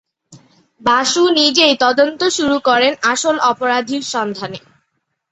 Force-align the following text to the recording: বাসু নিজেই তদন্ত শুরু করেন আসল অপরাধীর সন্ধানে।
বাসু 0.81 1.21
নিজেই 1.39 1.73
তদন্ত 1.83 2.21
শুরু 2.37 2.57
করেন 2.67 2.93
আসল 3.11 3.35
অপরাধীর 3.51 4.03
সন্ধানে। 4.13 4.59